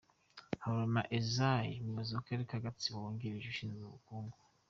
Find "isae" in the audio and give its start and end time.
1.19-1.77